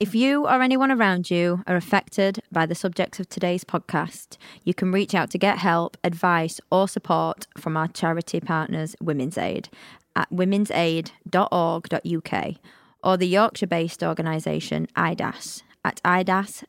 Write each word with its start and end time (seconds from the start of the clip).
If 0.00 0.14
you 0.14 0.46
or 0.46 0.62
anyone 0.62 0.92
around 0.92 1.28
you 1.28 1.64
are 1.66 1.74
affected 1.74 2.38
by 2.52 2.66
the 2.66 2.76
subjects 2.76 3.18
of 3.18 3.28
today's 3.28 3.64
podcast, 3.64 4.36
you 4.62 4.72
can 4.72 4.92
reach 4.92 5.12
out 5.12 5.28
to 5.30 5.38
get 5.38 5.58
help, 5.58 5.96
advice, 6.04 6.60
or 6.70 6.86
support 6.86 7.48
from 7.56 7.76
our 7.76 7.88
charity 7.88 8.38
partners, 8.38 8.94
Women's 9.00 9.36
Aid, 9.36 9.68
at 10.14 10.30
womensaid.org.uk 10.30 12.54
or 13.02 13.16
the 13.16 13.26
Yorkshire 13.26 13.66
based 13.66 14.04
organisation 14.04 14.86
IDAS 14.94 15.64
at 15.84 16.00
idas.org.uk. 16.04 16.64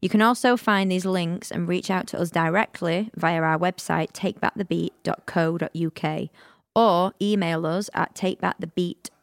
You 0.00 0.08
can 0.08 0.22
also 0.22 0.56
find 0.56 0.90
these 0.90 1.04
links 1.04 1.50
and 1.50 1.68
reach 1.68 1.90
out 1.90 2.06
to 2.08 2.18
us 2.18 2.30
directly 2.30 3.10
via 3.14 3.42
our 3.42 3.58
website 3.58 4.12
takebackthebeat.co.uk 4.12 6.30
or 6.74 7.12
email 7.20 7.66
us 7.66 7.90
at 7.92 8.14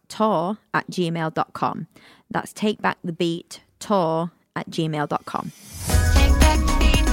takebackthebeattour 0.09 0.57
at 0.73 0.89
gmail.com. 0.89 1.87
That's 2.29 2.53
takebackthebeattour 2.53 4.31
at 4.55 4.69
gmail.com. 4.69 5.51
Take 6.13 6.39
back 6.39 6.59
the 6.59 6.77
beat. 6.79 7.05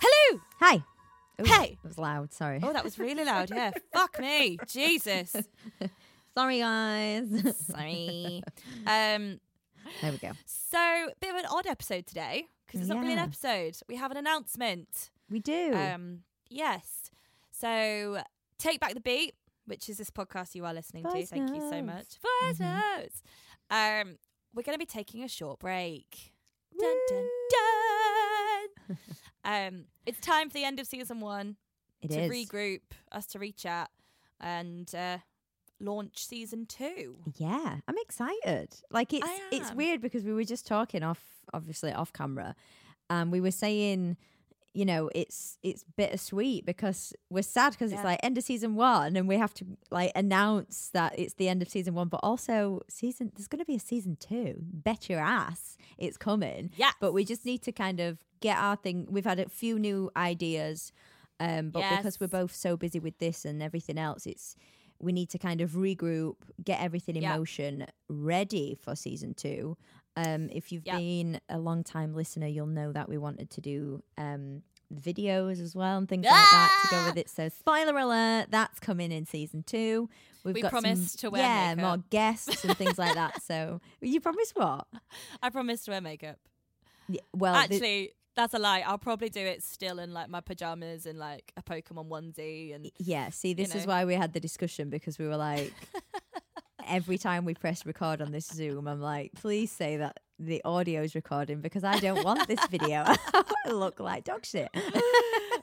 Hello. 0.00 0.40
Hi. 0.60 0.76
Ooh, 1.40 1.44
Hey. 1.44 1.78
That 1.82 1.88
was 1.88 1.98
loud, 1.98 2.32
sorry. 2.32 2.60
Oh, 2.62 2.72
that 2.72 2.84
was 2.84 2.98
really 2.98 3.24
loud. 3.24 3.50
Yeah. 3.50 3.72
Fuck 3.92 4.18
me. 4.20 4.58
Jesus. 4.68 5.34
Sorry, 6.34 6.58
guys. 6.60 7.56
Sorry. 7.66 8.42
Um. 8.86 9.40
there 10.02 10.12
we 10.12 10.18
go. 10.18 10.32
So, 10.44 11.08
bit 11.20 11.30
of 11.30 11.36
an 11.36 11.46
odd 11.50 11.66
episode 11.66 12.06
today 12.06 12.48
because 12.66 12.80
it's 12.80 12.88
not 12.90 13.00
really 13.00 13.12
an 13.12 13.18
episode. 13.18 13.76
We 13.88 13.96
have 13.96 14.10
an 14.10 14.16
announcement. 14.16 15.10
We 15.30 15.40
do. 15.40 15.72
Um. 15.74 16.20
Yes. 16.48 17.10
So, 17.52 18.18
take 18.58 18.80
back 18.80 18.94
the 18.94 19.00
beat, 19.00 19.34
which 19.66 19.88
is 19.88 19.98
this 19.98 20.10
podcast 20.10 20.54
you 20.54 20.64
are 20.64 20.74
listening 20.74 21.02
Voice 21.04 21.28
to. 21.30 21.34
Thank 21.36 21.50
you 21.54 21.60
so 21.70 21.82
much. 21.82 21.96
notes. 21.96 22.18
Voice 22.42 22.58
Mhm. 22.58 22.96
notes. 22.98 23.22
Um. 23.70 24.18
We're 24.54 24.62
going 24.62 24.74
to 24.74 24.78
be 24.78 24.86
taking 24.86 25.22
a 25.22 25.28
short 25.28 25.58
break. 25.58 26.32
Dun 26.78 26.96
dun 27.08 27.28
dun. 28.88 28.98
um. 29.44 29.84
It's 30.06 30.20
time 30.20 30.48
for 30.48 30.54
the 30.54 30.64
end 30.64 30.80
of 30.80 30.86
season 30.86 31.20
one. 31.20 31.56
It 32.02 32.10
to 32.10 32.20
is. 32.22 32.30
regroup, 32.30 32.80
us 33.12 33.26
to 33.28 33.38
reach 33.38 33.66
out 33.66 33.88
and 34.40 34.94
uh, 34.94 35.18
launch 35.80 36.26
season 36.26 36.66
two. 36.66 37.16
Yeah, 37.36 37.78
I'm 37.88 37.98
excited. 37.98 38.68
Like 38.90 39.12
it's 39.12 39.26
it's 39.50 39.72
weird 39.72 40.00
because 40.00 40.24
we 40.24 40.32
were 40.32 40.44
just 40.44 40.66
talking 40.66 41.02
off, 41.02 41.22
obviously 41.52 41.92
off 41.92 42.12
camera, 42.12 42.54
and 43.10 43.32
we 43.32 43.40
were 43.40 43.50
saying, 43.50 44.16
you 44.76 44.84
know, 44.84 45.10
it's 45.14 45.58
it's 45.62 45.84
bittersweet 45.96 46.66
because 46.66 47.12
we're 47.30 47.42
sad 47.42 47.72
because 47.72 47.90
Yeah. 47.90 47.98
it's 47.98 48.04
like 48.04 48.20
end 48.22 48.36
of 48.38 48.44
season 48.44 48.74
one, 48.74 49.16
and 49.16 49.26
we 49.26 49.36
have 49.38 49.54
to 49.54 49.64
like 49.90 50.12
announce 50.14 50.90
that 50.90 51.18
it's 51.18 51.34
the 51.34 51.48
end 51.48 51.62
of 51.62 51.68
season 51.68 51.94
one, 51.94 52.08
but 52.08 52.20
also 52.22 52.82
season 52.88 53.32
there's 53.34 53.48
going 53.48 53.60
to 53.60 53.64
be 53.64 53.76
a 53.76 53.80
season 53.80 54.16
two. 54.20 54.56
Bet 54.60 55.08
your 55.08 55.20
ass 55.20 55.76
it's 55.98 56.16
coming. 56.18 56.70
Yeah. 56.76 56.90
But 57.00 57.12
we 57.12 57.24
just 57.24 57.44
need 57.46 57.62
to 57.62 57.72
kind 57.72 58.00
of 58.00 58.18
get 58.40 58.58
our 58.58 58.76
thing. 58.76 59.06
We've 59.10 59.24
had 59.24 59.40
a 59.40 59.48
few 59.48 59.78
new 59.78 60.10
ideas, 60.16 60.92
um, 61.40 61.70
but 61.70 61.82
because 61.96 62.20
we're 62.20 62.26
both 62.28 62.54
so 62.54 62.76
busy 62.76 62.98
with 62.98 63.18
this 63.18 63.44
and 63.46 63.62
everything 63.62 63.96
else, 63.98 64.26
it's 64.26 64.56
we 64.98 65.12
need 65.12 65.28
to 65.30 65.38
kind 65.38 65.60
of 65.60 65.72
regroup, 65.72 66.36
get 66.64 66.80
everything 66.82 67.16
in 67.16 67.22
motion, 67.28 67.86
ready 68.08 68.76
for 68.80 68.94
season 68.96 69.34
two. 69.34 69.76
Um, 70.16 70.48
if 70.50 70.72
you've 70.72 70.84
been 70.84 71.40
a 71.48 71.58
long 71.58 71.84
time 71.84 72.14
listener, 72.14 72.46
you'll 72.46 72.66
know 72.66 72.92
that 72.92 73.08
we 73.08 73.18
wanted 73.18 73.50
to 73.50 73.60
do 73.60 74.02
um 74.16 74.62
videos 74.94 75.60
as 75.60 75.74
well 75.74 75.98
and 75.98 76.08
things 76.08 76.24
like 76.24 76.32
that 76.52 76.80
to 76.84 76.88
go 76.94 77.00
Ah! 77.02 77.06
with 77.08 77.16
it. 77.18 77.28
So 77.28 77.48
spoiler 77.48 77.98
alert, 77.98 78.46
that's 78.50 78.78
coming 78.78 79.10
in 79.10 79.26
season 79.26 79.64
two. 79.64 80.08
We've 80.44 80.54
We 80.54 80.62
got 80.62 80.70
some- 80.70 80.82
promised 80.82 81.18
to 81.20 81.30
wear 81.30 81.42
yeah 81.42 81.74
more 81.74 81.98
guests 82.10 82.64
and 82.64 82.76
things 82.76 82.96
like 82.96 83.14
that. 83.14 83.42
So 83.42 83.80
you 84.00 84.20
promise 84.20 84.52
what? 84.54 84.86
I 85.42 85.50
promise 85.50 85.84
to 85.86 85.90
wear 85.90 86.00
makeup. 86.00 86.38
Yeah, 87.08 87.20
well, 87.34 87.54
Actually, 87.56 88.12
that's 88.36 88.54
a 88.54 88.58
lie. 88.58 88.84
I'll 88.86 88.96
probably 88.98 89.28
do 89.28 89.40
it 89.40 89.62
still 89.64 89.98
in 89.98 90.12
like 90.14 90.28
my 90.28 90.40
pajamas 90.40 91.04
and 91.06 91.18
like 91.18 91.52
a 91.56 91.62
Pokemon 91.62 92.08
onesie 92.08 92.74
and 92.74 92.88
Yeah, 92.98 93.30
see, 93.30 93.54
this 93.54 93.74
is 93.74 93.86
know. 93.86 93.92
why 93.92 94.04
we 94.04 94.14
had 94.14 94.34
the 94.34 94.40
discussion 94.40 94.88
because 94.88 95.18
we 95.18 95.26
were 95.26 95.36
like, 95.36 95.72
every 96.88 97.18
time 97.18 97.44
we 97.44 97.54
press 97.54 97.84
record 97.86 98.20
on 98.22 98.32
this 98.32 98.46
Zoom, 98.46 98.86
I'm 98.88 99.00
like, 99.00 99.32
please 99.34 99.70
say 99.70 99.96
that 99.98 100.18
the 100.38 100.62
audio 100.64 101.02
is 101.02 101.14
recording 101.14 101.60
because 101.60 101.84
I 101.84 101.98
don't 101.98 102.24
want 102.24 102.46
this 102.48 102.64
video. 102.70 103.04
I 103.06 103.44
look 103.70 104.00
like 104.00 104.24
dog 104.24 104.44
shit. 104.44 104.68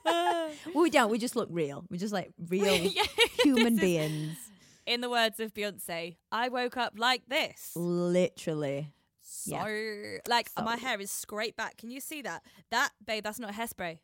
well, 0.05 0.51
we 0.75 0.89
don't. 0.89 1.09
We 1.11 1.17
just 1.17 1.35
look 1.35 1.49
real. 1.51 1.85
We're 1.89 1.97
just 1.97 2.13
like 2.13 2.31
real 2.49 2.75
Yeah, 2.75 3.03
human 3.43 3.75
this 3.75 3.83
is- 3.83 4.09
beings. 4.09 4.37
In 4.85 4.99
the 4.99 5.09
words 5.09 5.39
of 5.39 5.53
Beyonce, 5.53 6.17
I 6.29 6.49
woke 6.49 6.75
up 6.75 6.93
like 6.97 7.21
this. 7.29 7.71
Literally. 7.73 8.89
So, 9.21 9.55
yeah. 9.65 10.17
like, 10.27 10.49
my 10.61 10.75
hair 10.75 10.99
is 10.99 11.09
straight 11.09 11.55
back. 11.55 11.77
Can 11.77 11.89
you 11.89 12.01
see 12.01 12.21
that? 12.23 12.43
That, 12.69 12.89
babe, 13.07 13.23
that's 13.23 13.39
not 13.39 13.53
hairspray. 13.53 13.99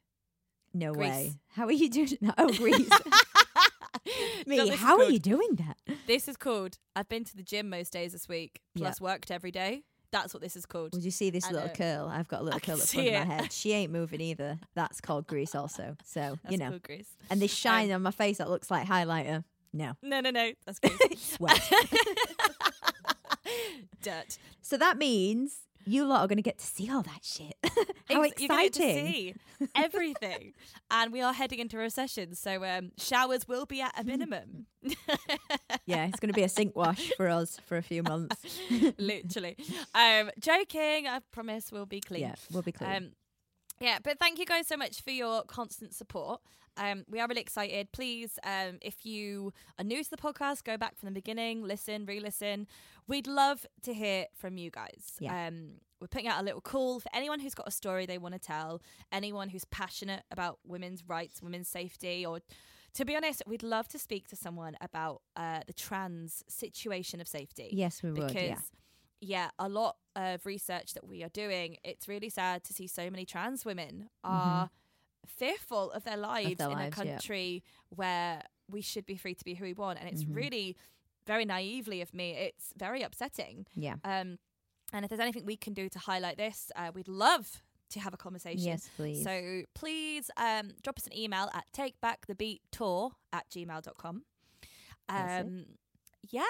No 0.74 0.94
Grease. 0.94 1.10
way. 1.10 1.34
How 1.54 1.66
are 1.66 1.72
you 1.74 1.90
doing 1.90 2.18
that? 2.22 2.36
Oh, 2.38 2.54
Greece. 2.54 2.78
Do 2.88 4.14
you 4.46 4.58
know 4.58 4.64
Me, 4.66 4.70
how 4.70 4.98
are 5.00 5.10
you 5.10 5.20
doing 5.20 5.50
that? 5.58 5.78
This 6.10 6.28
is 6.28 6.38
called. 6.38 6.80
I've 6.96 7.08
been 7.08 7.24
to 7.26 7.38
the 7.38 7.44
gym 7.44 7.70
most 7.70 7.94
days 7.94 8.14
this 8.14 8.28
week, 8.28 8.62
plus 8.76 9.00
worked 9.00 9.30
every 9.30 9.52
day. 9.52 9.84
That's 10.12 10.34
what 10.34 10.42
this 10.42 10.56
is 10.56 10.66
called. 10.66 10.94
Would 10.96 11.04
you 11.04 11.12
see 11.12 11.30
this 11.30 11.46
I 11.46 11.52
little 11.52 11.68
know. 11.68 11.74
curl? 11.76 12.10
I've 12.12 12.28
got 12.28 12.42
a 12.42 12.44
little 12.46 12.58
I 12.58 12.60
can 12.60 12.74
curl 12.74 12.78
at 12.78 12.82
the 12.82 12.88
see 12.88 12.98
front 12.98 13.10
of 13.10 13.14
it. 13.14 13.28
my 13.28 13.34
head. 13.36 13.52
She 13.54 13.74
ain't 13.74 13.92
moving 13.92 14.20
either. 14.20 14.58
That's 14.74 15.02
called 15.02 15.28
grease 15.28 15.54
also. 15.54 15.96
So, 16.04 16.40
That's 16.42 16.52
you 16.52 16.58
know. 16.58 16.70
called 16.70 16.82
grease. 16.82 17.10
And 17.30 17.40
this 17.40 17.54
shine 17.54 17.92
um, 17.92 17.98
on 17.98 18.02
my 18.02 18.10
face 18.10 18.40
that 18.40 18.50
looks 18.50 18.72
like 18.72 18.88
highlighter. 18.88 19.44
No. 19.72 19.92
No, 20.02 20.20
no, 20.20 20.32
no. 20.32 20.52
That's 20.66 20.80
grease. 20.84 21.36
Sweat. 21.38 21.62
Dirt. 24.02 24.40
so 24.64 24.78
that 24.78 24.98
means 24.98 25.58
you 25.86 26.06
lot 26.06 26.22
are 26.22 26.28
going 26.28 26.38
to 26.38 26.42
get 26.42 26.58
to 26.58 26.66
see 26.66 26.90
all 26.92 27.04
that 27.04 27.20
shit. 27.24 27.54
How 28.10 28.22
Ex- 28.24 28.40
You're 28.40 28.48
gonna 28.50 28.64
get 28.64 28.74
to 28.74 28.84
exciting. 28.84 29.06
see 29.14 29.36
everything. 29.76 30.54
and 30.92 31.12
we 31.14 31.22
are 31.22 31.34
heading 31.34 31.60
into 31.60 31.78
recession, 31.78 32.36
so 32.36 32.64
um, 32.64 32.92
showers 32.98 33.48
will 33.48 33.66
be 33.66 33.82
at 33.82 33.98
a 34.00 34.04
minimum. 34.04 34.66
Yeah, 35.86 36.06
it's 36.06 36.20
going 36.20 36.30
to 36.30 36.36
be 36.36 36.44
a 36.44 36.50
sink 36.50 36.76
wash 36.76 37.12
for 37.18 37.28
us 37.28 37.60
for 37.66 37.76
a 37.78 37.82
few 37.82 38.04
months. 38.04 38.36
Literally. 39.00 39.58
Um, 39.96 40.30
joking. 40.40 41.08
I 41.08 41.20
promise 41.32 41.72
we'll 41.72 41.88
be 41.88 42.00
clean. 42.00 42.22
Yeah, 42.22 42.36
we'll 42.52 42.62
be 42.62 42.72
clean. 42.72 42.92
Um, 42.96 43.10
yeah, 43.82 43.98
but 44.04 44.20
thank 44.20 44.38
you 44.38 44.46
guys 44.46 44.68
so 44.68 44.78
much 44.78 45.02
for 45.02 45.10
your 45.10 45.42
constant 45.44 45.96
support. 45.96 46.42
Um, 46.78 47.06
we 47.10 47.20
are 47.20 47.28
really 47.28 47.42
excited. 47.42 47.92
Please, 47.92 48.38
um, 48.44 48.78
if 48.84 49.04
you 49.06 49.52
are 49.80 49.84
new 49.84 50.04
to 50.04 50.10
the 50.10 50.18
podcast, 50.18 50.64
go 50.64 50.78
back 50.78 50.96
from 50.98 51.08
the 51.08 51.14
beginning, 51.14 51.64
listen, 51.64 52.06
re-listen. 52.06 52.68
We'd 53.08 53.26
love 53.28 53.66
to 53.84 53.94
hear 53.94 54.28
from 54.36 54.58
you 54.58 54.70
guys. 54.70 55.14
Yeah. 55.20 55.48
Um, 55.48 55.72
we're 56.00 56.08
putting 56.08 56.28
out 56.28 56.40
a 56.42 56.44
little 56.44 56.62
call 56.62 57.00
for 57.00 57.10
anyone 57.14 57.40
who's 57.40 57.54
got 57.54 57.68
a 57.68 57.72
story 57.72 58.06
they 58.06 58.18
want 58.18 58.34
to 58.34 58.40
tell, 58.40 58.82
anyone 59.12 59.50
who's 59.50 59.66
passionate 59.66 60.24
about 60.32 60.60
women's 60.66 61.04
rights, 61.08 61.42
women's 61.42 61.68
safety, 61.68 62.26
or 62.26 62.40
to 62.96 63.06
be 63.06 63.16
honest, 63.16 63.44
we'd 63.46 63.64
love 63.64 63.88
to 63.90 64.00
speak 64.00 64.28
to 64.30 64.36
someone 64.36 64.76
about 64.82 65.22
uh, 65.36 65.60
the 65.68 65.74
trans 65.74 66.44
situation 66.48 67.22
of 67.22 67.28
safety 67.28 67.70
yes, 67.74 68.02
we 68.02 68.12
would. 68.12 68.28
because 68.28 68.42
Yeah. 68.42 68.58
yeah. 69.22 69.50
a 69.60 69.70
lot 69.70 69.98
of 70.16 70.46
research 70.46 70.94
that 70.94 71.08
we 71.08 71.24
are 71.24 71.30
doing 71.30 71.78
it's 71.84 72.08
really 72.08 72.30
sad 72.30 72.64
to 72.66 72.74
see 72.74 72.88
so 72.88 73.10
many 73.10 73.26
trans 73.26 73.64
women 73.66 74.10
Mm-hmm. 74.26 74.36
are 74.36 74.70
fearful 75.28 75.92
of 75.92 76.04
their 76.04 76.18
lives 76.18 76.58
their 76.58 76.70
in 76.70 76.74
lives, 76.78 76.98
a 77.00 77.06
yeah. 77.06 77.12
country 77.14 77.64
where 77.90 78.42
we 78.70 78.82
should 78.82 79.06
be 79.06 79.16
free 79.16 79.36
to 79.36 79.44
be 79.46 79.54
who 79.54 79.66
we 79.66 79.74
want 79.74 80.00
and 80.00 80.10
it's 80.10 80.24
Mhm. 80.24 80.36
really 80.36 80.78
very 81.26 81.46
naively 81.46 82.02
of 82.02 82.14
me 82.14 82.32
it's 82.32 82.74
very 82.76 83.02
upsetting 83.04 83.66
Yeah. 83.76 83.96
um 84.04 84.40
and 84.94 85.06
if 85.06 85.10
there's 85.10 85.22
anything 85.22 85.46
we 85.46 85.56
can 85.58 85.74
do 85.74 85.88
to 85.90 86.00
highlight 86.00 86.38
this 86.38 86.72
uh, 86.76 86.92
we'd 86.94 87.08
love 87.08 87.62
to 87.90 88.00
have 88.00 88.14
a 88.14 88.18
conversation 88.18 88.68
Yes, 88.68 88.90
please. 88.96 89.24
so 89.24 89.62
please 89.74 90.30
um, 90.38 90.72
drop 90.84 90.98
us 91.00 91.08
an 91.08 91.18
email 91.18 91.50
at 91.54 91.66
takebackthebeattour 91.76 93.12
at 93.34 93.50
gmail.com. 93.50 94.24
Um, 95.08 95.66
yeah. 96.30 96.44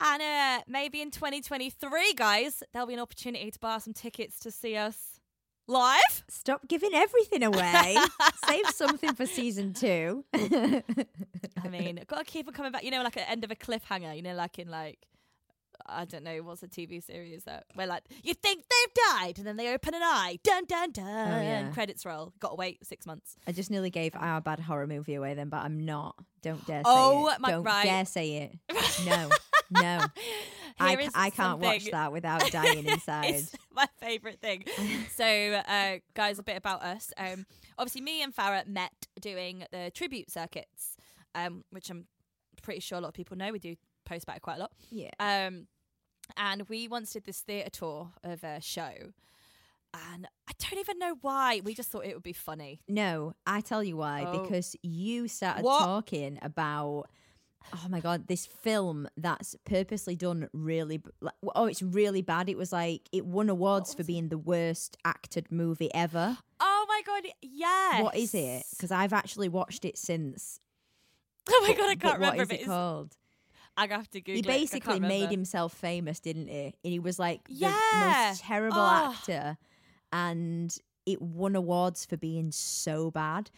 And 0.00 0.22
uh, 0.22 0.62
maybe 0.66 1.02
in 1.02 1.10
2023, 1.10 2.14
guys, 2.14 2.62
there'll 2.72 2.88
be 2.88 2.94
an 2.94 3.00
opportunity 3.00 3.50
to 3.50 3.58
buy 3.58 3.78
some 3.78 3.92
tickets 3.92 4.38
to 4.40 4.50
see 4.50 4.76
us 4.76 5.20
live. 5.66 6.24
Stop 6.28 6.66
giving 6.66 6.94
everything 6.94 7.42
away. 7.44 7.96
Save 8.46 8.70
something 8.70 9.14
for 9.14 9.26
season 9.26 9.74
two. 9.74 10.24
I 10.34 11.68
mean, 11.70 12.00
got 12.06 12.18
to 12.18 12.24
keep 12.24 12.48
on 12.48 12.54
coming 12.54 12.72
back. 12.72 12.84
You 12.84 12.90
know, 12.92 13.02
like 13.02 13.16
at 13.18 13.26
the 13.26 13.30
end 13.30 13.44
of 13.44 13.50
a 13.50 13.56
cliffhanger, 13.56 14.16
you 14.16 14.22
know, 14.22 14.34
like 14.34 14.58
in 14.58 14.70
like, 14.70 15.00
I 15.88 16.04
don't 16.04 16.24
know, 16.24 16.42
what's 16.42 16.62
a 16.62 16.68
TV 16.68 17.02
series 17.02 17.44
that 17.44 17.64
where 17.74 17.86
like 17.86 18.02
you 18.22 18.34
think 18.34 18.64
they've 18.64 18.94
died 19.12 19.38
and 19.38 19.46
then 19.46 19.56
they 19.56 19.72
open 19.72 19.94
an 19.94 20.02
eye, 20.02 20.38
dun 20.44 20.64
dun 20.66 20.92
dun, 20.92 21.06
yeah. 21.06 21.70
credits 21.72 22.04
roll. 22.06 22.32
Got 22.40 22.50
to 22.50 22.54
wait 22.56 22.84
six 22.86 23.06
months. 23.06 23.36
I 23.46 23.52
just 23.52 23.70
nearly 23.70 23.90
gave 23.90 24.14
our 24.16 24.40
bad 24.40 24.60
horror 24.60 24.86
movie 24.86 25.14
away 25.14 25.34
then, 25.34 25.48
but 25.48 25.58
I'm 25.64 25.84
not. 25.84 26.16
Don't 26.42 26.64
dare 26.66 26.80
say 26.80 26.82
Oh 26.86 27.28
it. 27.28 27.40
my- 27.40 27.50
Don't 27.50 27.64
right. 27.64 27.84
dare 27.84 28.04
say 28.04 28.36
it. 28.36 28.58
No, 29.06 29.28
no. 29.70 30.04
I, 30.80 30.90
Here 30.90 30.98
ca- 30.98 31.04
is 31.06 31.12
I 31.14 31.30
can't 31.30 31.58
watch 31.58 31.90
that 31.90 32.12
without 32.12 32.48
dying 32.52 32.86
inside. 32.86 33.42
My 33.74 33.86
favourite 34.00 34.40
thing. 34.40 34.64
so, 35.16 35.24
uh, 35.24 35.96
guys, 36.14 36.38
a 36.38 36.42
bit 36.44 36.56
about 36.56 36.82
us. 36.82 37.12
Um, 37.16 37.46
obviously, 37.76 38.00
me 38.02 38.22
and 38.22 38.32
Farah 38.34 38.64
met 38.66 38.92
doing 39.20 39.64
the 39.72 39.90
tribute 39.92 40.30
circuits, 40.30 40.96
um, 41.34 41.64
which 41.70 41.90
I'm 41.90 42.06
pretty 42.62 42.78
sure 42.80 42.98
a 42.98 43.00
lot 43.00 43.08
of 43.08 43.14
people 43.14 43.36
know 43.36 43.50
we 43.50 43.58
do 43.58 43.74
post 44.04 44.22
about 44.22 44.36
it 44.36 44.42
quite 44.42 44.56
a 44.56 44.60
lot. 44.60 44.72
Yeah. 44.90 45.10
Um, 45.18 45.66
and 46.36 46.68
we 46.68 46.88
once 46.88 47.12
did 47.12 47.24
this 47.24 47.40
theatre 47.40 47.70
tour 47.70 48.10
of 48.22 48.44
a 48.44 48.60
show, 48.60 48.92
and 49.94 50.26
I 50.48 50.52
don't 50.58 50.78
even 50.80 50.98
know 50.98 51.16
why. 51.20 51.60
We 51.64 51.74
just 51.74 51.90
thought 51.90 52.04
it 52.04 52.14
would 52.14 52.22
be 52.22 52.32
funny. 52.32 52.80
No, 52.88 53.34
I 53.46 53.60
tell 53.60 53.82
you 53.82 53.96
why. 53.96 54.24
Oh. 54.26 54.40
Because 54.42 54.76
you 54.82 55.28
started 55.28 55.64
What? 55.64 55.84
talking 55.84 56.38
about. 56.42 57.04
Oh 57.74 57.86
my 57.90 58.00
god, 58.00 58.28
this 58.28 58.46
film 58.46 59.08
that's 59.16 59.54
purposely 59.64 60.16
done 60.16 60.48
really. 60.54 61.02
like, 61.20 61.34
Oh, 61.54 61.66
it's 61.66 61.82
really 61.82 62.22
bad. 62.22 62.48
It 62.48 62.56
was 62.56 62.72
like 62.72 63.02
it 63.12 63.26
won 63.26 63.50
awards 63.50 63.92
for 63.92 63.98
was 63.98 64.06
it? 64.06 64.12
being 64.12 64.28
the 64.28 64.38
worst 64.38 64.96
acted 65.04 65.50
movie 65.52 65.92
ever. 65.92 66.38
Oh 66.60 66.86
my 66.88 67.02
god, 67.04 67.24
yes. 67.42 68.02
What 68.02 68.16
is 68.16 68.32
it? 68.34 68.64
Because 68.70 68.90
I've 68.90 69.12
actually 69.12 69.48
watched 69.50 69.84
it 69.84 69.98
since. 69.98 70.60
oh 71.50 71.64
my 71.68 71.74
god, 71.74 71.90
I 71.90 71.94
can't 71.96 72.14
remember. 72.18 72.36
What 72.38 72.42
is 72.44 72.50
it 72.50 72.54
it's- 72.54 72.66
called? 72.68 73.16
I'm 73.78 73.90
have 73.90 74.10
to 74.10 74.20
Google 74.20 74.34
He 74.34 74.40
I 74.40 74.58
basically 74.58 75.00
made 75.00 75.30
himself 75.30 75.72
famous, 75.72 76.20
didn't 76.20 76.48
he? 76.48 76.74
And 76.84 76.92
he 76.92 76.98
was 76.98 77.18
like 77.18 77.46
the 77.48 77.54
Yeah. 77.54 78.30
most 78.30 78.40
terrible 78.42 78.78
Oh. 78.80 79.12
actor, 79.14 79.56
and 80.12 80.76
it 81.06 81.22
won 81.22 81.54
awards 81.56 82.04
for 82.04 82.16
being 82.16 82.50
so 82.52 83.10
bad. 83.10 83.50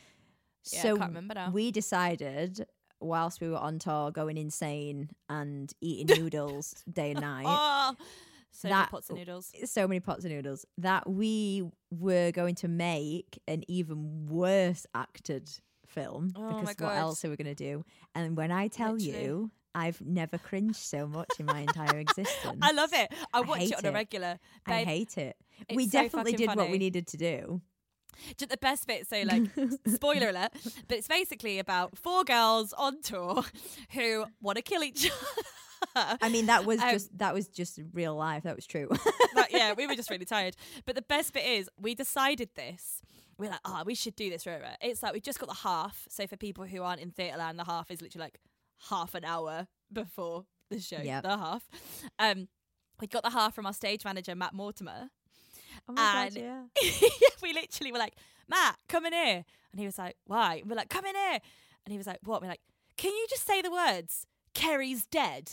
Yeah, 0.72 0.78
I 0.78 0.82
so 0.82 0.96
can't 0.99 1.08
remember 1.11 1.34
now. 1.34 1.50
we 1.50 1.70
decided 1.70 2.67
whilst 3.00 3.40
we 3.40 3.49
were 3.49 3.56
on 3.56 3.78
tour, 3.78 4.11
going 4.11 4.37
insane 4.37 5.08
and 5.28 5.72
eating 5.81 6.06
noodles 6.19 6.84
day 6.93 7.12
and 7.12 7.20
night. 7.22 7.46
Oh, 7.49 7.96
so 8.52 8.69
many 8.69 8.87
pots 8.90 9.08
of 9.11 9.17
noodles. 9.17 9.50
So 9.64 9.88
many 9.88 10.00
pots 10.00 10.25
of 10.26 10.31
noodles 10.31 10.67
that 10.78 11.08
we 11.08 11.62
were 11.90 12.31
going 12.31 12.56
to 12.56 12.69
make 12.69 13.40
an 13.49 13.64
even 13.69 14.26
worse 14.28 14.87
acted 14.94 15.49
film 15.87 16.34
Oh 16.37 16.49
because 16.49 16.76
what 16.78 16.94
else 16.96 17.25
are 17.25 17.31
we 17.31 17.37
going 17.37 17.55
to 17.55 17.55
do? 17.55 17.84
And 18.14 18.37
when 18.37 18.52
I 18.52 18.69
tell 18.69 18.99
Literally. 18.99 19.25
you, 19.25 19.50
I've 19.75 20.00
never 20.00 20.38
cringed 20.38 20.76
so 20.76 21.06
much 21.06 21.28
in 21.38 21.46
my 21.46 21.61
entire 21.61 21.99
existence. 21.99 22.58
I 22.62 22.72
love 22.72 22.93
it. 22.93 23.12
I 23.32 23.38
I 23.38 23.40
watch 23.43 23.62
it 23.62 23.75
on 23.75 23.87
a 23.87 23.93
regular. 23.93 24.38
I 24.67 24.84
hate 24.84 25.17
it. 25.19 25.37
We 25.72 25.87
so 25.87 26.02
definitely 26.02 26.32
did 26.32 26.49
what 26.55 26.70
we 26.70 26.78
needed 26.78 27.06
to 27.08 27.17
do. 27.17 27.61
Just 28.37 28.50
the 28.50 28.56
best 28.56 28.87
bit. 28.87 29.06
So, 29.08 29.22
like, 29.25 29.44
spoiler 29.87 30.31
alert, 30.31 30.50
but 30.88 30.99
it's 30.99 31.08
basically 31.08 31.58
about 31.58 31.96
four 31.96 32.25
girls 32.25 32.72
on 32.72 33.00
tour 33.02 33.44
who 33.93 34.26
want 34.40 34.56
to 34.56 34.62
kill 34.62 34.82
each 34.82 35.11
other. 35.11 36.17
I 36.20 36.28
mean, 36.28 36.46
that 36.46 36.67
was 36.67 36.81
Um, 36.81 36.90
just 36.90 37.17
that 37.19 37.32
was 37.32 37.49
just 37.49 37.81
real 37.93 38.14
life. 38.14 38.43
That 38.43 38.56
was 38.56 38.67
true. 38.67 38.88
But 39.34 39.52
yeah, 39.52 39.72
we 39.75 39.87
were 39.87 39.94
just 39.94 40.11
really 40.11 40.25
tired. 40.26 40.56
But 40.84 40.96
the 40.96 41.02
best 41.02 41.32
bit 41.32 41.46
is 41.46 41.70
we 41.81 41.94
decided 41.94 42.50
this. 42.56 43.00
We're 43.38 43.49
like, 43.50 43.61
oh, 43.64 43.84
we 43.87 43.94
should 43.94 44.14
do 44.17 44.28
this. 44.28 44.44
Right, 44.46 44.61
right. 44.61 44.76
It's 44.82 45.02
like 45.02 45.14
we 45.14 45.20
just 45.20 45.38
got 45.38 45.49
the 45.49 45.55
half. 45.55 46.06
So 46.11 46.26
for 46.26 46.37
people 46.37 46.64
who 46.64 46.82
aren't 46.82 47.00
in 47.00 47.11
theatre 47.11 47.38
land, 47.38 47.58
the 47.58 47.64
half 47.64 47.90
is 47.90 48.02
literally 48.02 48.25
like 48.25 48.40
half 48.88 49.15
an 49.15 49.25
hour 49.25 49.67
before 49.93 50.44
the 50.71 50.81
show. 50.81 51.00
Yep. 51.03 51.23
The 51.25 51.29
half. 51.37 51.69
Um, 52.19 52.49
we 53.00 53.06
got 53.06 53.23
the 53.23 53.31
half 53.31 53.55
from 53.55 53.67
our 53.67 53.73
stage 53.73 54.05
manager 54.05 54.35
Matt 54.35 54.53
Mortimer. 54.55 55.09
oh 55.88 55.94
And- 55.97 56.35
god, 56.35 56.41
yeah. 56.82 57.09
we 57.43 57.53
literally 57.53 57.93
were 57.93 57.99
like, 57.99 58.15
Matt, 58.49 58.77
come 58.88 59.06
in 59.06 59.12
here. 59.12 59.44
And 59.73 59.79
he 59.81 59.87
was 59.87 59.99
like, 59.99 60.17
why? 60.27 60.56
And 60.56 60.69
we're 60.71 60.77
like, 60.77 60.88
come 60.91 61.05
in 61.06 61.15
here. 61.15 61.38
And 61.85 61.93
he 61.93 61.97
was 61.99 62.06
like, 62.06 62.19
what? 62.25 62.43
We're 62.43 62.49
like, 62.49 62.61
can 62.97 63.12
you 63.12 63.27
just 63.31 63.47
say 63.47 63.62
the 63.62 63.71
words, 63.71 64.27
Kerry's 64.55 65.06
dead? 65.06 65.53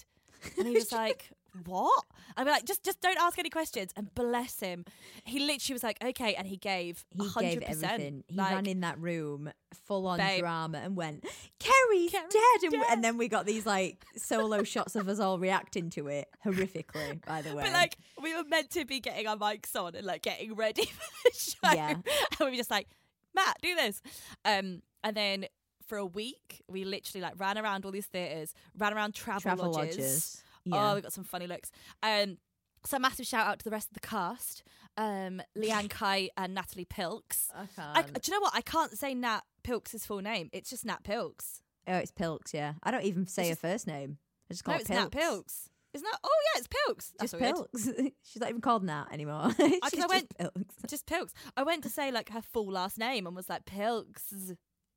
And 0.57 0.67
he 0.67 0.73
was 0.73 0.91
like, 0.91 1.29
what? 1.65 2.05
And 2.35 2.45
we're 2.45 2.51
like, 2.51 2.65
just 2.65 2.83
just 2.83 3.01
don't 3.01 3.17
ask 3.19 3.37
any 3.39 3.49
questions. 3.49 3.91
And 3.95 4.13
bless 4.13 4.59
him. 4.59 4.85
He 5.25 5.39
literally 5.39 5.73
was 5.73 5.83
like, 5.83 5.97
okay. 6.03 6.35
And 6.35 6.47
he 6.47 6.57
gave 6.57 7.03
He 7.11 7.19
100%. 7.21 7.41
gave 7.41 7.61
everything. 7.63 8.23
He 8.27 8.35
like, 8.35 8.51
ran 8.53 8.65
in 8.65 8.81
that 8.81 8.99
room 8.99 9.49
full 9.85 10.07
on 10.07 10.17
Babe. 10.17 10.39
drama 10.41 10.79
and 10.79 10.95
went, 10.95 11.23
Kerry's, 11.59 12.11
Kerry's 12.11 12.31
dead. 12.61 12.73
And, 12.73 12.83
and 12.89 13.03
then 13.03 13.17
we 13.17 13.27
got 13.27 13.45
these 13.45 13.65
like 13.65 14.05
solo 14.15 14.63
shots 14.63 14.95
of 14.95 15.07
us 15.09 15.19
all 15.19 15.39
reacting 15.39 15.89
to 15.91 16.07
it 16.07 16.27
horrifically, 16.45 17.23
by 17.25 17.41
the 17.41 17.55
way. 17.55 17.63
But 17.63 17.73
like 17.73 17.97
we 18.21 18.35
were 18.35 18.43
meant 18.43 18.69
to 18.71 18.85
be 18.85 18.99
getting 18.99 19.27
our 19.27 19.37
mics 19.37 19.75
on 19.75 19.95
and 19.95 20.05
like 20.05 20.21
getting 20.21 20.55
ready 20.55 20.85
for 20.85 21.05
the 21.25 21.31
show. 21.37 21.73
Yeah. 21.75 21.89
And 21.91 22.03
we 22.39 22.45
were 22.47 22.55
just 22.55 22.71
like, 22.71 22.87
Matt, 23.35 23.57
do 23.61 23.75
this. 23.75 24.01
Um 24.45 24.81
and 25.03 25.15
then 25.15 25.45
for 25.87 25.97
a 25.97 26.05
week 26.05 26.61
we 26.67 26.83
literally 26.83 27.21
like 27.21 27.33
ran 27.39 27.57
around 27.57 27.85
all 27.85 27.91
these 27.91 28.07
theatres, 28.07 28.53
ran 28.77 28.93
around 28.93 29.13
travel, 29.13 29.41
travel 29.41 29.71
lodges. 29.71 29.97
lodges. 29.97 30.43
Oh, 30.71 30.75
Yeah. 30.75 30.95
we 30.95 31.01
got 31.01 31.13
some 31.13 31.23
funny 31.23 31.47
looks. 31.47 31.71
Um 32.03 32.37
so 32.85 32.99
massive 32.99 33.25
shout 33.25 33.47
out 33.47 33.59
to 33.59 33.65
the 33.65 33.71
rest 33.71 33.89
of 33.89 33.93
the 33.93 33.99
cast. 34.07 34.63
Um 34.97 35.41
Leanne 35.57 35.89
Kite 35.89 36.31
and 36.37 36.53
Natalie 36.53 36.85
Pilks. 36.85 37.49
I 37.55 37.63
I, 37.63 38.01
can't. 38.03 38.21
do 38.23 38.31
you 38.31 38.37
know 38.37 38.41
what? 38.41 38.55
I 38.55 38.61
can't 38.61 38.97
say 38.97 39.13
Nat 39.13 39.41
Pilks' 39.63 40.05
full 40.05 40.21
name. 40.21 40.49
It's 40.53 40.69
just 40.69 40.85
Nat 40.85 41.03
Pilks. 41.03 41.61
oh, 41.87 41.95
it's 41.97 42.11
Pilks, 42.11 42.53
yeah. 42.53 42.73
I 42.83 42.91
don't 42.91 43.03
even 43.03 43.27
say 43.27 43.49
It's 43.49 43.61
her 43.61 43.67
first 43.69 43.87
name. 43.87 44.17
I 44.49 44.53
just 44.53 44.63
call 44.63 44.73
No, 44.73 44.77
it 44.77 44.81
it's 44.81 44.89
Pilks. 44.89 45.01
Nat 45.15 45.19
Pilks. 45.21 45.69
Isn't 45.93 46.05
that? 46.11 46.19
Oh 46.23 46.29
yeah, 46.53 46.59
it's 46.59 46.67
Pilks. 46.85 47.13
That's 47.17 47.31
Just. 47.31 47.41
Pilks. 47.43 47.89
She's 48.23 48.39
not 48.39 48.49
even 48.49 48.61
called 48.61 48.83
Nat 48.83 49.05
anymore. 49.11 49.49
She's 49.57 49.79
I 49.81 49.89
just 49.89 50.09
went- 50.09 50.37
Pilks. 50.37 50.75
just 50.87 51.05
Pilks. 51.07 51.33
I 51.55 51.63
went 51.63 51.81
to 51.83 51.89
say 51.89 52.11
like 52.11 52.29
her 52.29 52.41
full 52.41 52.69
last 52.71 52.97
name 52.97 53.25
and 53.25 53.35
was 53.35 53.49
like 53.49 53.65
Pilks. 53.65 54.53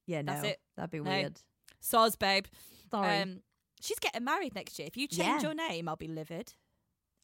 Yeah, 0.06 0.22
no. 0.22 0.32
That's 0.34 0.46
it. 0.46 0.60
That'd 0.76 0.90
be 0.90 1.00
No. 1.00 1.10
weird. 1.10 1.40
Soz, 1.82 2.18
babe. 2.18 2.46
Sorry. 2.90 3.18
Um, 3.20 3.40
she's 3.80 3.98
getting 3.98 4.24
married 4.24 4.54
next 4.54 4.78
year. 4.78 4.86
If 4.86 4.96
you 4.96 5.06
change 5.08 5.42
Yeah. 5.42 5.48
your 5.48 5.54
name, 5.54 5.88
I'll 5.88 5.96
be 5.96 6.08
livid. 6.08 6.54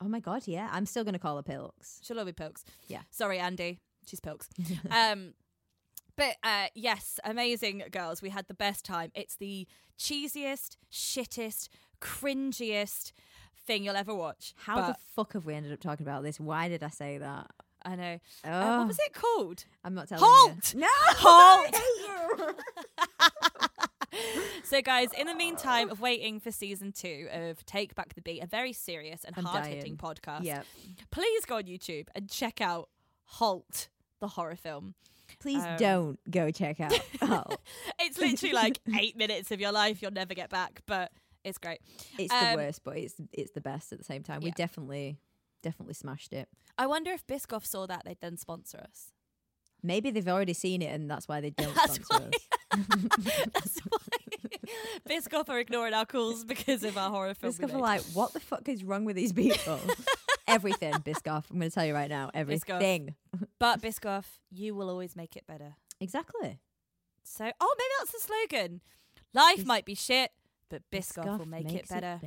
oh 0.01 0.09
my 0.09 0.21
god, 0.21 0.43
yeah. 0.47 0.69
I'm 0.73 0.87
still 0.87 1.05
gonna 1.05 1.19
call 1.19 1.37
her 1.37 1.43
Pilks. 1.43 2.01
She'll 2.03 2.19
all 2.19 2.25
be 2.25 2.33
Pilks. 2.33 2.65
Yeah. 2.89 3.03
Sorry, 3.11 3.39
Andy. 3.39 3.79
She's 4.07 4.21
Pilks. 4.21 4.49
um, 4.91 5.35
but 6.17 6.37
uh, 6.43 6.67
yes, 6.75 7.19
amazing 7.25 7.83
girls. 7.91 8.23
We 8.23 8.31
had 8.31 8.47
the 8.49 8.55
best 8.55 8.85
time. 8.85 9.11
It's 9.15 9.37
the 9.37 9.67
cheesiest, 9.99 10.77
shittest, 10.93 11.69
cringiest 12.01 13.13
thing 13.67 13.85
you'll 13.85 13.97
ever 13.97 14.15
watch. 14.15 14.55
How 14.57 14.77
But 14.77 14.87
the 14.89 14.97
fuck 15.15 15.33
have 15.33 15.45
we 15.47 15.55
ended 15.55 15.73
up 15.73 15.81
talking 15.81 16.07
about 16.07 16.23
this? 16.23 16.39
Why 16.39 16.69
did 16.69 16.83
I 16.83 16.89
say 16.91 17.19
that? 17.19 17.51
I 17.85 17.97
know. 17.97 18.19
Oh, 18.45 18.51
Uh, 18.51 18.79
what 18.79 18.89
was 18.89 18.99
it 18.99 19.13
called? 19.13 19.65
I'm 19.85 19.95
not 19.95 20.09
telling 20.09 20.25
Halt! 20.25 20.75
you. 20.75 20.81
No, 20.81 20.87
Halt! 20.91 21.75
I 21.75 21.79
hate 21.79 22.49
you. 22.49 22.55
so, 24.65 24.83
guys, 24.83 25.09
in 25.19 25.27
the 25.27 25.35
meantime 25.35 25.91
of 25.91 26.01
waiting 26.01 26.41
for 26.41 26.51
season 26.51 26.93
two 26.93 27.29
of 27.33 27.65
Take 27.67 27.95
Back 27.95 28.15
the 28.15 28.23
Beat, 28.23 28.43
a 28.43 28.47
very 28.47 28.73
serious 28.73 29.25
and 29.25 29.35
hard 29.37 29.67
hitting 29.67 29.97
podcast, 29.97 30.45
yeah. 30.45 30.63
please 31.11 31.45
go 31.45 31.57
on 31.57 31.65
YouTube 31.65 32.09
and 32.15 32.29
check 32.31 32.61
out 32.61 32.89
Halt, 33.25 33.89
the 34.21 34.29
horror 34.29 34.57
film. 34.57 34.95
Please 35.41 35.63
Um, 35.65 35.77
don't 35.77 36.31
go 36.31 36.51
check 36.51 36.81
out. 36.81 36.93
Halt. 37.21 37.61
It's 37.99 38.19
literally 38.19 38.55
like 38.55 38.79
eight 38.99 39.17
minutes 39.17 39.51
of 39.51 39.61
your 39.61 39.73
life 39.73 40.01
you'll 40.01 40.13
never 40.13 40.35
get 40.35 40.51
back, 40.51 40.81
but 40.87 41.11
it's 41.45 41.59
great. 41.59 41.81
It's 42.19 42.33
the 42.33 42.51
Um, 42.51 42.55
worst, 42.57 42.83
but 42.85 42.97
it's 42.97 43.15
it's 43.33 43.51
the 43.53 43.61
best 43.61 43.93
at 43.93 43.99
the 43.99 44.05
same 44.05 44.23
time. 44.23 44.41
We 44.41 44.53
definitely 44.53 45.19
definitely 45.63 45.95
smashed 45.95 46.33
it. 46.33 46.49
I 46.79 46.87
wonder 46.87 47.11
if 47.13 47.27
Biscoff 47.27 47.67
saw 47.67 47.87
that 47.87 48.05
they'd 48.05 48.21
then 48.21 48.37
sponsor 48.37 48.79
us. 48.79 49.13
Maybe 49.83 50.11
they've 50.11 50.29
already 50.29 50.53
seen 50.55 50.81
it, 50.81 50.87
and 50.95 51.11
that's 51.11 51.27
why 51.29 51.41
they 51.41 51.51
don't 51.51 51.75
That's 51.75 51.95
sponsor 51.97 52.25
why. 52.25 52.29
us. 52.29 52.56
That's 53.53 53.81
why 53.89 54.69
Biscoff 55.09 55.49
are 55.49 55.59
ignoring 55.59 55.95
our 55.95 56.07
calls 56.07 56.45
because 56.45 56.83
of 56.83 56.97
our 56.99 57.11
horror 57.11 57.35
film. 57.35 57.53
Biscoff 57.53 57.75
are 57.75 57.79
like, 57.79 58.03
what 58.13 58.33
the 58.33 58.41
fuck 58.41 58.69
is 58.69 58.83
wrong 58.85 59.05
with 59.05 59.17
these 59.17 59.33
people? 59.33 59.79
Everything, 60.49 60.93
Biscoff. 60.95 61.45
I'm 61.51 61.59
going 61.59 61.71
to 61.71 61.75
tell 61.75 61.85
you 61.85 61.95
right 61.95 62.11
now. 62.11 62.31
Everything. 62.35 63.15
Biscoff. 63.33 63.47
but 63.59 63.81
Biscoff, 63.81 64.25
you 64.51 64.75
will 64.75 64.91
always 64.91 65.17
make 65.17 65.37
it 65.37 65.47
better. 65.47 65.75
Exactly. 66.01 66.61
So, 67.23 67.51
oh, 67.61 67.75
maybe 67.79 67.89
that's 67.99 68.13
the 68.13 68.19
slogan. 68.21 68.81
Life 69.35 69.59
Bis- 69.59 69.67
might 69.67 69.85
be 69.85 69.95
shit, 69.95 70.31
but 70.69 70.83
Biscoff, 70.93 71.39
will 71.39 71.47
make 71.47 71.67
it 71.67 71.75
makes 71.75 71.89
better. 71.89 72.21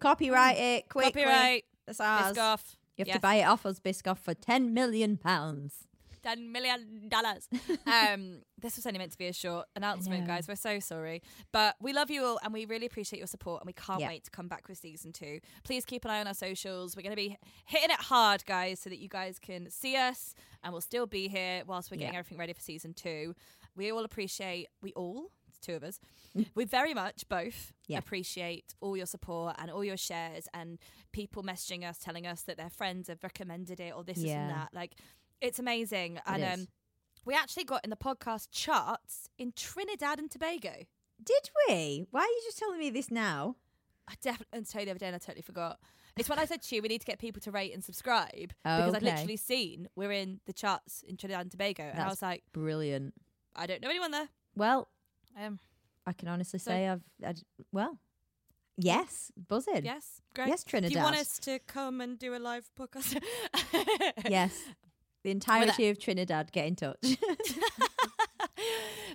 Copyright 0.00 0.56
mm. 0.56 0.76
it 0.76 0.88
quickly. 0.88 1.22
Copyright, 1.22 1.64
That's 1.86 2.00
ours. 2.00 2.36
Biscoff. 2.36 2.76
You 2.96 3.02
have 3.02 3.08
Yes. 3.08 3.16
to 3.16 3.20
buy 3.20 3.34
it 3.36 3.44
off 3.44 3.66
us, 3.66 3.80
Biscoff, 3.80 4.18
for 4.18 4.34
ten 4.34 4.72
million 4.72 5.16
pounds. 5.16 5.88
Ten 6.24 6.50
million 6.50 7.08
dollars. 7.08 7.48
um, 7.86 8.42
this 8.60 8.76
was 8.76 8.86
only 8.86 8.98
meant 8.98 9.12
to 9.12 9.18
be 9.18 9.26
a 9.26 9.32
short 9.32 9.66
announcement, 9.76 10.26
guys. 10.26 10.48
We're 10.48 10.56
so 10.56 10.80
sorry, 10.80 11.22
but 11.52 11.76
we 11.80 11.92
love 11.92 12.10
you 12.10 12.24
all, 12.24 12.40
and 12.42 12.52
we 12.52 12.64
really 12.64 12.86
appreciate 12.86 13.18
your 13.18 13.26
support, 13.28 13.60
and 13.62 13.66
we 13.66 13.72
can't 13.74 14.00
Yeah. 14.00 14.08
wait 14.08 14.24
to 14.24 14.30
come 14.30 14.48
back 14.48 14.68
with 14.68 14.78
season 14.78 15.12
two. 15.12 15.40
Please 15.64 15.84
keep 15.84 16.04
an 16.04 16.10
eye 16.10 16.20
on 16.20 16.26
our 16.26 16.34
socials. 16.34 16.96
We're 16.96 17.02
going 17.02 17.12
to 17.12 17.16
be 17.16 17.36
hitting 17.66 17.90
it 17.90 18.00
hard, 18.00 18.44
guys, 18.46 18.80
so 18.80 18.90
that 18.90 18.98
you 18.98 19.08
guys 19.08 19.38
can 19.38 19.70
see 19.70 19.96
us, 19.96 20.34
and 20.62 20.72
we'll 20.72 20.80
still 20.80 21.06
be 21.06 21.28
here 21.28 21.62
whilst 21.66 21.90
we're 21.90 21.98
getting 21.98 22.14
Yeah. 22.14 22.20
everything 22.20 22.38
ready 22.38 22.52
for 22.54 22.60
season 22.60 22.94
two. 22.94 23.34
We 23.76 23.92
all 23.92 24.04
appreciate. 24.04 24.68
We 24.82 24.92
all. 24.94 25.30
it's 25.48 25.58
Two 25.58 25.74
of 25.74 25.84
us. 25.84 25.98
we 26.54 26.64
very 26.64 26.94
much 26.94 27.28
both 27.28 27.72
Yeah. 27.86 27.98
appreciate 27.98 28.74
all 28.80 28.96
your 28.96 29.06
support 29.06 29.56
and 29.58 29.70
all 29.70 29.84
your 29.84 29.96
shares 29.96 30.48
and 30.54 30.78
people 31.12 31.42
messaging 31.42 31.84
us 31.88 31.98
telling 31.98 32.26
us 32.26 32.42
that 32.42 32.56
their 32.56 32.70
friends 32.70 33.08
have 33.08 33.22
recommended 33.22 33.78
it 33.80 33.94
or 33.94 34.04
this 34.04 34.18
Yeah. 34.18 34.40
and 34.42 34.50
that. 34.50 34.74
Like 34.74 34.94
it's 35.44 35.58
amazing. 35.58 36.18
and 36.26 36.42
is. 36.42 36.60
um 36.60 36.66
we 37.24 37.34
actually 37.34 37.64
got 37.64 37.82
in 37.84 37.90
the 37.90 37.96
podcast 37.96 38.48
charts 38.50 39.28
in 39.38 39.52
Trinidad 39.56 40.18
and 40.18 40.30
Tobago. 40.30 40.72
Did 41.22 41.48
we? 41.68 42.06
Why 42.10 42.20
are 42.20 42.26
you 42.26 42.40
just 42.44 42.58
telling 42.58 42.78
me 42.78 42.90
this 42.90 43.10
now? 43.10 43.56
I 44.06 44.14
definitely 44.20 44.58
you 44.80 44.84
the 44.84 44.90
other 44.90 44.98
day 44.98 45.06
and 45.06 45.14
I 45.16 45.18
totally 45.18 45.40
forgot. 45.42 45.78
It's 46.18 46.28
when 46.28 46.38
I 46.38 46.44
said 46.44 46.60
to 46.62 46.76
you 46.76 46.82
we 46.82 46.88
need 46.88 47.00
to 47.00 47.06
get 47.06 47.18
people 47.18 47.40
to 47.42 47.50
rate 47.50 47.72
and 47.72 47.82
subscribe 47.82 48.52
Oh, 48.64 48.76
because 48.78 48.94
I've 48.94 49.02
literally 49.02 49.36
seen 49.38 49.88
we're 49.96 50.12
in 50.12 50.40
the 50.46 50.52
charts 50.52 51.02
in 51.08 51.16
Trinidad 51.16 51.42
and 51.42 51.50
Tobago 51.50 51.82
and 51.84 51.98
I 52.00 52.08
was 52.08 52.20
like, 52.22 52.44
Brilliant. 52.52 53.14
I 53.56 53.66
don't 53.66 53.80
know 53.82 53.88
anyone 53.88 54.10
there. 54.10 54.28
Well, 54.54 54.88
Um 55.40 55.58
I 56.06 56.12
can 56.12 56.28
honestly 56.28 56.58
So- 56.58 56.70
say 56.72 56.88
I've, 56.88 57.02
I 57.24 57.32
well, 57.72 57.98
yes, 58.76 59.32
buzzing. 59.48 59.84
Yes, 59.86 60.20
great. 60.34 60.48
Yes, 60.48 60.62
Trinidad. 60.64 60.92
Do 60.92 60.98
you 60.98 61.02
want 61.04 61.16
us 61.16 61.38
to 61.38 61.58
come 61.60 62.00
and 62.02 62.18
do 62.18 62.34
a 62.34 62.38
live 62.38 62.68
podcast, 62.78 63.18
Yes. 64.28 64.52
The 65.24 65.30
entirety 65.30 65.88
of 65.88 65.98
Trinidad, 65.98 66.52
get 66.52 66.66
in 66.66 66.76
touch. 66.76 66.98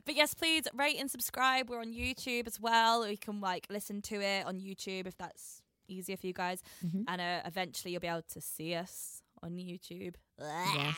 but 0.05 0.15
yes, 0.15 0.33
please 0.33 0.63
rate 0.73 0.97
and 0.99 1.09
subscribe. 1.09 1.69
We're 1.69 1.79
on 1.79 1.93
YouTube 1.93 2.47
as 2.47 2.59
well. 2.59 3.07
You 3.07 3.17
can 3.17 3.39
like 3.39 3.67
listen 3.69 4.01
to 4.03 4.15
it 4.21 4.45
on 4.45 4.59
YouTube 4.59 5.07
if 5.07 5.17
that's 5.17 5.61
easier 5.87 6.17
for 6.17 6.27
you 6.27 6.33
guys. 6.33 6.61
Mhm. 6.85 7.05
And 7.07 7.21
uh, 7.21 7.41
eventually 7.45 7.91
you'll 7.91 8.01
be 8.01 8.07
able 8.07 8.23
to 8.33 8.41
see 8.41 8.75
us 8.75 9.21
on 9.41 9.51
YouTube. 9.51 10.15
Yes. 10.39 10.95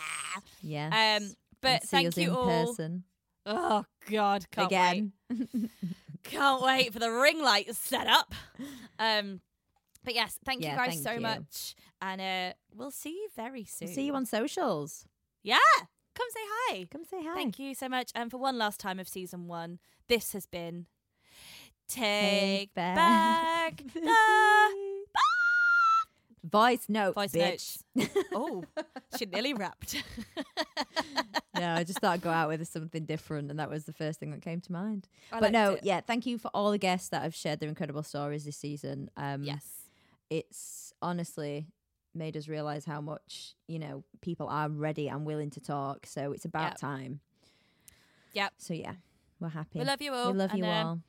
yeah. 0.62 1.18
Um, 1.20 1.34
but 1.62 1.84
thank 1.84 2.18
you 2.18 2.36
all. 2.36 2.46
person 2.46 3.04
Oh 3.46 3.86
God, 4.10 4.46
can't 4.52 4.72
wait. 4.72 4.78
again. 4.78 5.70
Can't 6.24 6.62
wait 6.62 6.94
for 6.94 7.00
the 7.00 7.10
ring 7.10 7.42
light 7.42 7.66
to 7.68 7.74
set 7.74 8.06
up. 8.06 8.36
Um, 9.00 9.42
but 10.04 10.14
yes, 10.16 10.38
thank 10.46 10.62
Yeah, 10.62 10.72
you 10.72 10.78
guys 10.78 10.90
thank 10.96 11.04
so 11.04 11.12
you. 11.14 11.20
much, 11.22 11.76
and 12.02 12.22
uh, 12.22 12.54
we'll 12.76 12.92
see 12.92 13.12
you 13.12 13.30
very 13.36 13.66
soon. 13.66 13.88
See 13.90 14.06
you 14.06 14.16
on 14.16 14.26
socials. 14.26 15.06
Yeah, 15.44 15.58
come 16.16 16.28
say 16.34 16.40
hi. 16.44 16.88
Come 16.92 17.06
say 17.06 17.24
hi. 17.24 17.34
Thank 17.36 17.60
you 17.60 17.76
so 17.76 17.88
much. 17.90 18.12
And 18.16 18.32
for 18.32 18.38
one 18.38 18.58
last 18.58 18.80
time 18.80 19.00
of 19.00 19.08
season 19.08 19.48
one, 19.48 19.80
this 20.08 20.34
has 20.34 20.46
been 20.46 20.86
Take, 21.88 22.74
Back 22.74 22.96
Back, 22.96 23.84
the 23.94 24.16
Voice 26.44 26.86
note, 26.90 27.14
Voice 27.16 27.32
bitch. 27.34 27.78
notes. 27.96 28.10
Oh, 28.34 28.64
she 29.18 29.26
nearly 29.26 29.54
rapped. 29.54 30.04
no, 31.56 31.74
I 31.76 31.84
just 31.84 32.00
thought 32.00 32.14
I'd 32.14 32.22
go 32.22 32.32
out 32.32 32.50
with 32.50 32.68
something 32.68 33.06
different, 33.06 33.52
and 33.52 33.60
that 33.60 33.70
was 33.70 33.86
the 33.86 33.94
first 33.94 34.20
thing 34.20 34.32
that 34.32 34.42
came 34.42 34.60
to 34.62 34.72
mind. 34.72 35.08
I 35.32 35.40
but 35.40 35.52
no, 35.52 35.74
it. 35.74 35.82
yeah, 35.84 36.02
thank 36.02 36.26
you 36.26 36.38
for 36.40 36.50
all 36.54 36.72
the 36.72 36.78
guests 36.80 37.10
that 37.10 37.22
have 37.22 37.36
shared 37.36 37.60
their 37.60 37.70
incredible 37.70 38.02
stories 38.04 38.44
this 38.46 38.58
season. 38.58 39.10
Um, 39.18 39.44
Yes. 39.44 39.66
It's 40.32 40.94
honestly 41.02 41.68
made 42.16 42.36
us 42.36 42.48
realize 42.48 42.86
how 42.86 43.02
much 43.02 43.54
you 43.68 43.78
know 43.78 44.04
people 44.22 44.48
are 44.48 44.70
ready 44.70 45.08
and 45.10 45.26
willing 45.26 45.52
to 45.52 45.60
talk. 45.60 46.08
So 46.08 46.32
it's 46.32 46.46
about 46.46 46.72
Yep. 46.72 46.78
time. 46.80 47.20
Yep. 48.34 48.54
So 48.58 48.74
yeah, 48.74 48.94
we're 49.40 49.50
happy. 49.50 49.80
We 49.80 49.86
love 49.86 50.02
you 50.02 50.14
all. 50.14 50.32
We 50.32 50.38
love 50.40 50.56
you 50.56 50.64
and, 50.64 50.74
um, 50.74 50.88
all. 50.88 51.00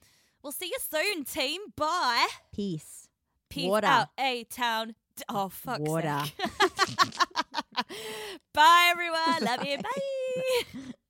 We'll 0.43 0.53
see 0.53 0.67
you 0.67 0.77
soon, 0.91 1.25
team. 1.25 1.61
Bye. 1.77 2.27
Peace. 2.53 3.09
Peace 3.49 3.71
Water. 3.71 3.87
out, 3.87 4.09
A 4.19 4.45
Town. 4.45 4.95
Oh, 5.29 5.49
fuck. 5.49 5.81
Water. 5.81 6.23
Bye, 8.55 8.89
everyone. 8.91 9.45
Love 9.45 9.65
you. 9.65 9.79
Bye. 9.79 10.83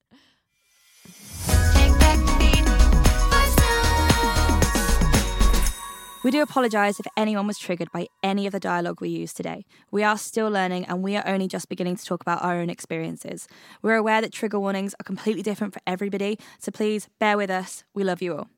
We 6.23 6.31
do 6.31 6.41
apologise 6.41 7.01
if 7.01 7.07
anyone 7.17 7.49
was 7.49 7.59
triggered 7.59 7.91
by 7.91 8.07
any 8.23 8.47
of 8.47 8.53
the 8.53 8.61
dialogue 8.61 9.01
we 9.01 9.09
used 9.09 9.37
today. 9.37 9.65
We 9.91 10.05
are 10.05 10.17
still 10.17 10.49
learning 10.49 10.85
and 10.85 11.03
we 11.03 11.17
are 11.17 11.27
only 11.27 11.49
just 11.49 11.69
beginning 11.69 11.97
to 11.97 12.05
talk 12.05 12.23
about 12.23 12.45
our 12.45 12.61
own 12.61 12.71
experiences. 12.71 13.49
We're 13.83 13.97
aware 13.97 14.21
that 14.21 14.33
trigger 14.33 14.61
warnings 14.61 14.95
are 15.01 15.05
completely 15.05 15.43
different 15.43 15.75
for 15.75 15.81
everybody, 15.85 16.39
so 16.61 16.71
please 16.71 17.09
bear 17.19 17.37
with 17.37 17.51
us. 17.51 17.83
We 17.93 18.05
love 18.05 18.23
you 18.23 18.37
all. 18.37 18.51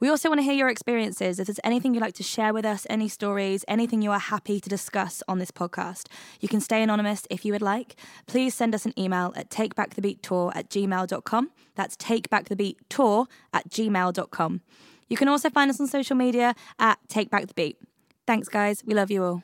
We 0.00 0.08
also 0.08 0.30
want 0.30 0.38
to 0.38 0.42
hear 0.42 0.54
your 0.54 0.70
experiences. 0.70 1.38
If 1.38 1.46
there's 1.46 1.60
anything 1.62 1.92
you'd 1.92 2.02
like 2.02 2.14
to 2.14 2.22
share 2.22 2.54
with 2.54 2.64
us, 2.64 2.86
any 2.88 3.08
stories, 3.08 3.64
anything 3.68 4.00
you 4.00 4.10
are 4.12 4.18
happy 4.18 4.58
to 4.58 4.68
discuss 4.68 5.22
on 5.28 5.38
this 5.38 5.50
podcast, 5.50 6.08
you 6.40 6.48
can 6.48 6.60
stay 6.60 6.82
anonymous 6.82 7.26
if 7.28 7.44
you 7.44 7.52
would 7.52 7.62
like. 7.62 7.96
Please 8.26 8.54
send 8.54 8.74
us 8.74 8.86
an 8.86 8.98
email 8.98 9.34
at 9.36 9.50
takebackthebeattour 9.50 10.52
at 10.54 10.70
gmail.com. 10.70 11.50
That's 11.74 11.96
takebackthebeattour 11.96 13.26
at 13.52 13.68
gmail.com. 13.68 14.60
You 15.08 15.16
can 15.16 15.28
also 15.28 15.50
find 15.50 15.70
us 15.70 15.80
on 15.80 15.86
social 15.86 16.16
media 16.16 16.54
at 16.78 16.98
Take 17.08 17.30
Back 17.30 17.46
the 17.46 17.54
Beat. 17.54 17.78
Thanks, 18.26 18.48
guys. 18.48 18.82
We 18.84 18.94
love 18.94 19.10
you 19.10 19.24
all. 19.24 19.42